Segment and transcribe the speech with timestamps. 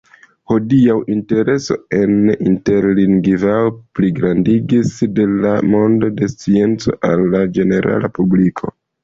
[0.51, 2.13] Hodiaŭ, intereso en
[2.51, 3.67] interlingvao
[3.99, 8.75] pligrandigis de la mondo de scienco al la ĝenerala publiko.